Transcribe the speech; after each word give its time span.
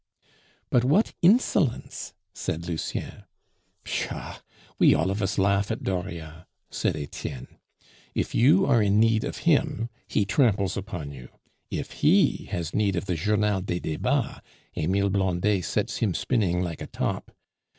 "But 0.71 0.83
what 0.83 1.13
insolence!" 1.21 2.15
said 2.33 2.67
Lucien. 2.67 3.23
"Pshaw! 3.83 4.39
we 4.79 4.95
all 4.95 5.11
of 5.11 5.21
us 5.21 5.37
laugh 5.37 5.69
at 5.69 5.83
Dauriat," 5.83 6.47
said 6.71 6.95
Etienne. 6.95 7.59
"If 8.15 8.33
you 8.33 8.65
are 8.65 8.81
in 8.81 8.99
need 8.99 9.23
of 9.23 9.37
him, 9.45 9.89
he 10.07 10.25
tramples 10.25 10.75
upon 10.75 11.11
you; 11.11 11.29
if 11.69 11.91
he 12.03 12.45
has 12.49 12.73
need 12.73 12.95
of 12.95 13.05
the 13.05 13.13
Journal 13.13 13.61
des 13.61 13.79
Debats, 13.79 14.41
Emile 14.75 15.11
Blondet 15.11 15.63
sets 15.65 15.97
him 15.97 16.15
spinning 16.15 16.63
like 16.63 16.81
a 16.81 16.87
top. 16.87 17.29